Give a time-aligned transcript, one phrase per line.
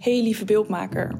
[0.00, 1.14] Hey lieve beeldmaker.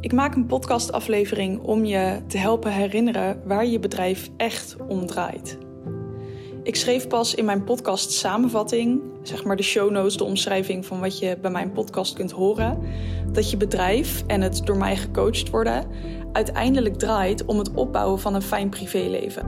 [0.00, 5.58] Ik maak een podcastaflevering om je te helpen herinneren waar je bedrijf echt om draait.
[6.62, 11.00] Ik schreef pas in mijn podcast samenvatting, zeg maar de show notes, de omschrijving van
[11.00, 12.78] wat je bij mijn podcast kunt horen,
[13.32, 15.86] dat je bedrijf en het door mij gecoacht worden
[16.32, 19.46] uiteindelijk draait om het opbouwen van een fijn privéleven.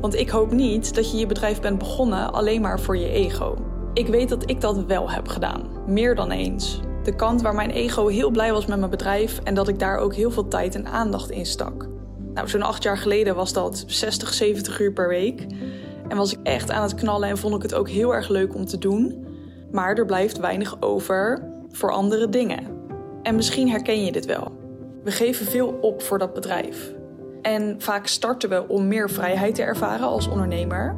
[0.00, 3.56] Want ik hoop niet dat je je bedrijf bent begonnen alleen maar voor je ego.
[3.94, 6.80] Ik weet dat ik dat wel heb gedaan, meer dan eens.
[7.02, 9.98] De kant waar mijn ego heel blij was met mijn bedrijf en dat ik daar
[9.98, 11.88] ook heel veel tijd en aandacht in stak.
[12.34, 15.46] Nou, zo'n acht jaar geleden was dat 60, 70 uur per week.
[16.08, 18.54] En was ik echt aan het knallen en vond ik het ook heel erg leuk
[18.54, 19.26] om te doen.
[19.72, 22.66] Maar er blijft weinig over voor andere dingen.
[23.22, 24.58] En misschien herken je dit wel.
[25.04, 26.92] We geven veel op voor dat bedrijf.
[27.42, 30.96] En vaak starten we om meer vrijheid te ervaren als ondernemer.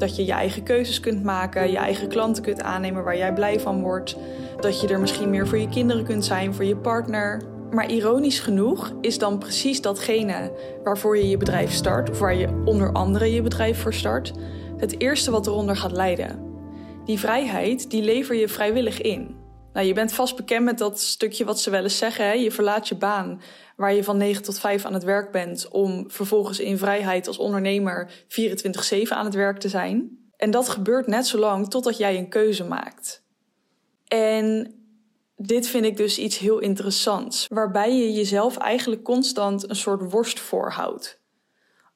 [0.00, 3.60] Dat je je eigen keuzes kunt maken, je eigen klanten kunt aannemen waar jij blij
[3.60, 4.16] van wordt.
[4.60, 7.42] Dat je er misschien meer voor je kinderen kunt zijn, voor je partner.
[7.70, 10.52] Maar ironisch genoeg is dan precies datgene
[10.84, 14.32] waarvoor je je bedrijf start, of waar je onder andere je bedrijf voor start,
[14.76, 16.38] het eerste wat eronder gaat lijden.
[17.04, 19.39] Die vrijheid, die lever je vrijwillig in.
[19.72, 22.24] Nou, je bent vast bekend met dat stukje wat ze wel eens zeggen.
[22.24, 22.32] Hè?
[22.32, 23.40] Je verlaat je baan
[23.76, 27.38] waar je van 9 tot 5 aan het werk bent, om vervolgens in vrijheid als
[27.38, 30.18] ondernemer 24-7 aan het werk te zijn.
[30.36, 33.24] En dat gebeurt net zo lang totdat jij een keuze maakt.
[34.06, 34.74] En
[35.36, 40.40] dit vind ik dus iets heel interessants, waarbij je jezelf eigenlijk constant een soort worst
[40.40, 41.20] voorhoudt.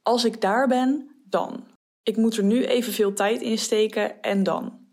[0.02, 1.66] Als ik daar ben, dan.
[2.02, 4.83] Ik moet er nu evenveel tijd in steken en dan.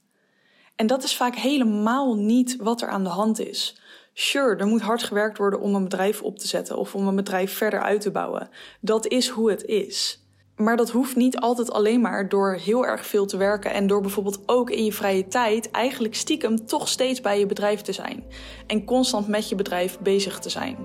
[0.82, 3.82] En dat is vaak helemaal niet wat er aan de hand is.
[4.14, 7.16] Sure, er moet hard gewerkt worden om een bedrijf op te zetten of om een
[7.16, 8.50] bedrijf verder uit te bouwen.
[8.80, 10.26] Dat is hoe het is.
[10.56, 14.02] Maar dat hoeft niet altijd alleen maar door heel erg veel te werken en door
[14.02, 18.24] bijvoorbeeld ook in je vrije tijd eigenlijk stiekem toch steeds bij je bedrijf te zijn
[18.68, 20.78] en constant met je bedrijf bezig te zijn.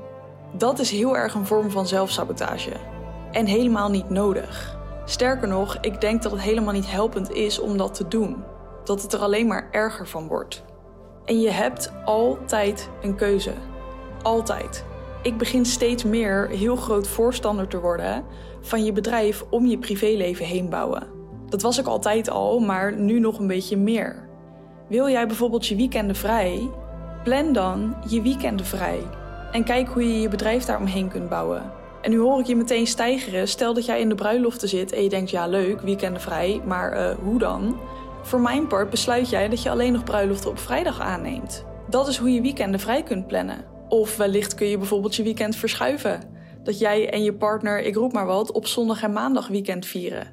[0.56, 2.72] Dat is heel erg een vorm van zelfsabotage
[3.32, 4.78] en helemaal niet nodig.
[5.04, 8.54] Sterker nog, ik denk dat het helemaal niet helpend is om dat te doen.
[8.86, 10.64] Dat het er alleen maar erger van wordt.
[11.24, 13.52] En je hebt altijd een keuze.
[14.22, 14.84] Altijd.
[15.22, 18.24] Ik begin steeds meer heel groot voorstander te worden
[18.60, 21.06] van je bedrijf om je privéleven heen bouwen.
[21.48, 24.28] Dat was ik altijd al, maar nu nog een beetje meer.
[24.88, 26.70] Wil jij bijvoorbeeld je weekenden vrij?
[27.24, 29.00] Plan dan je weekenden vrij.
[29.52, 31.72] En kijk hoe je je bedrijf daaromheen kunt bouwen.
[32.02, 33.48] En nu hoor ik je meteen stijgeren.
[33.48, 36.98] Stel dat jij in de bruiloften zit en je denkt: ja, leuk, weekenden vrij, maar
[36.98, 37.76] uh, hoe dan?
[38.26, 41.64] Voor mijn part besluit jij dat je alleen nog bruiloften op vrijdag aanneemt.
[41.88, 43.64] Dat is hoe je weekenden vrij kunt plannen.
[43.88, 46.20] Of wellicht kun je bijvoorbeeld je weekend verschuiven.
[46.62, 50.26] Dat jij en je partner, ik roep maar wat, op zondag en maandag weekend vieren.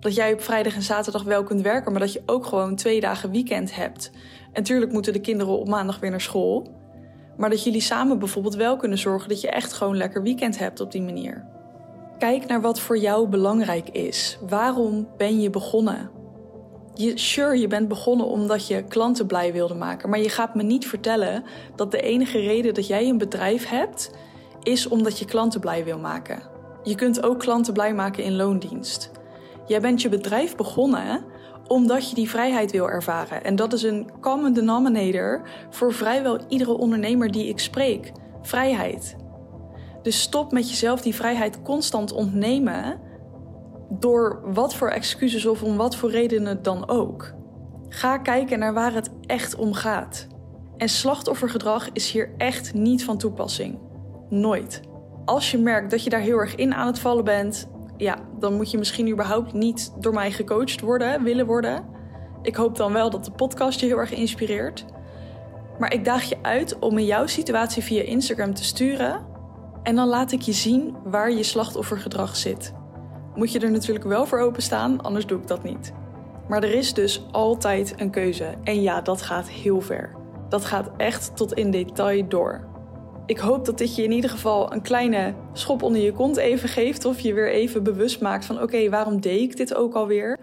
[0.00, 3.00] Dat jij op vrijdag en zaterdag wel kunt werken, maar dat je ook gewoon twee
[3.00, 4.10] dagen weekend hebt.
[4.52, 6.70] En tuurlijk moeten de kinderen op maandag weer naar school.
[7.36, 10.80] Maar dat jullie samen bijvoorbeeld wel kunnen zorgen dat je echt gewoon lekker weekend hebt
[10.80, 11.46] op die manier.
[12.18, 14.38] Kijk naar wat voor jou belangrijk is.
[14.48, 16.17] Waarom ben je begonnen?
[16.98, 20.10] Je, sure, je bent begonnen omdat je klanten blij wilde maken.
[20.10, 21.44] Maar je gaat me niet vertellen
[21.76, 24.10] dat de enige reden dat jij een bedrijf hebt,
[24.62, 26.42] is omdat je klanten blij wil maken.
[26.82, 29.10] Je kunt ook klanten blij maken in loondienst.
[29.66, 31.24] Jij bent je bedrijf begonnen
[31.66, 33.44] omdat je die vrijheid wil ervaren.
[33.44, 39.16] En dat is een common denominator voor vrijwel iedere ondernemer die ik spreek: vrijheid.
[40.02, 43.00] Dus stop met jezelf die vrijheid constant ontnemen
[43.88, 47.34] door wat voor excuses of om wat voor redenen dan ook.
[47.88, 50.26] Ga kijken naar waar het echt om gaat.
[50.76, 53.78] En slachtoffergedrag is hier echt niet van toepassing.
[54.28, 54.80] Nooit.
[55.24, 58.54] Als je merkt dat je daar heel erg in aan het vallen bent, ja, dan
[58.54, 61.84] moet je misschien überhaupt niet door mij gecoacht worden, willen worden.
[62.42, 64.84] Ik hoop dan wel dat de podcast je heel erg inspireert.
[65.78, 69.26] Maar ik daag je uit om in jouw situatie via Instagram te sturen.
[69.82, 72.76] En dan laat ik je zien waar je slachtoffergedrag zit
[73.38, 75.92] moet je er natuurlijk wel voor openstaan, anders doe ik dat niet.
[76.48, 78.54] Maar er is dus altijd een keuze.
[78.64, 80.16] En ja, dat gaat heel ver.
[80.48, 82.68] Dat gaat echt tot in detail door.
[83.26, 86.68] Ik hoop dat dit je in ieder geval een kleine schop onder je kont even
[86.68, 87.04] geeft.
[87.04, 90.38] Of je weer even bewust maakt van oké, waarom deed ik dit ook alweer?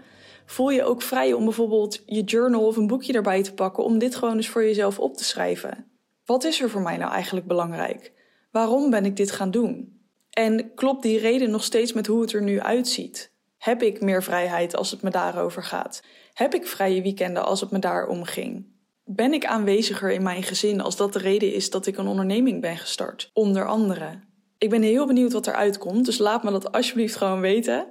[0.46, 3.98] Voel je ook vrij om bijvoorbeeld je journal of een boekje erbij te pakken om
[3.98, 5.86] dit gewoon eens voor jezelf op te schrijven.
[6.24, 8.12] Wat is er voor mij nou eigenlijk belangrijk?
[8.50, 9.95] Waarom ben ik dit gaan doen?
[10.38, 13.32] En klopt die reden nog steeds met hoe het er nu uitziet?
[13.58, 16.02] Heb ik meer vrijheid als het me daarover gaat?
[16.32, 18.66] Heb ik vrije weekenden als het me daarom ging?
[19.04, 22.60] Ben ik aanweziger in mijn gezin als dat de reden is dat ik een onderneming
[22.60, 23.30] ben gestart?
[23.32, 24.20] Onder andere.
[24.58, 27.86] Ik ben heel benieuwd wat eruit komt, dus laat me dat alsjeblieft gewoon weten.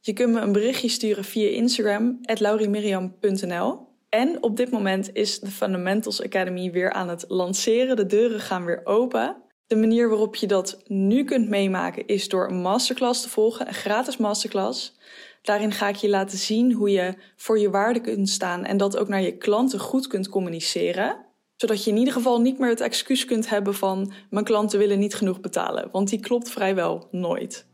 [0.00, 3.78] Je kunt me een berichtje sturen via Instagram, laurimiriam.nl.
[4.08, 7.96] En op dit moment is de Fundamentals Academy weer aan het lanceren.
[7.96, 9.44] De deuren gaan weer open.
[9.66, 13.74] De manier waarop je dat nu kunt meemaken is door een masterclass te volgen, een
[13.74, 14.98] gratis masterclass.
[15.42, 18.96] Daarin ga ik je laten zien hoe je voor je waarde kunt staan en dat
[18.96, 21.24] ook naar je klanten goed kunt communiceren.
[21.56, 24.98] Zodat je in ieder geval niet meer het excuus kunt hebben van mijn klanten willen
[24.98, 27.66] niet genoeg betalen, want die klopt vrijwel nooit.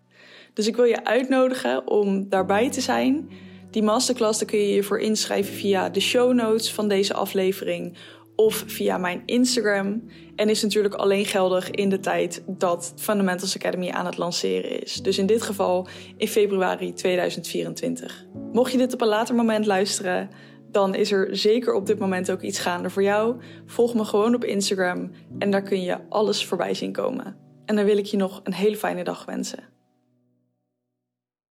[0.55, 3.31] Dus ik wil je uitnodigen om daarbij te zijn.
[3.71, 7.97] Die masterclass kun je je voor inschrijven via de show notes van deze aflevering
[8.37, 10.03] of via mijn Instagram.
[10.37, 14.95] En is natuurlijk alleen geldig in de tijd dat Fundamentals Academy aan het lanceren is.
[14.95, 15.87] Dus in dit geval
[16.17, 18.27] in februari 2024.
[18.53, 20.31] Mocht je dit op een later moment luisteren,
[20.71, 23.37] dan is er zeker op dit moment ook iets gaande voor jou.
[23.67, 27.37] Volg me gewoon op Instagram en daar kun je alles voorbij zien komen.
[27.65, 29.72] En dan wil ik je nog een hele fijne dag wensen.